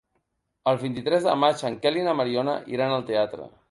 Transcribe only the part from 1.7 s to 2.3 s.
en Quel i na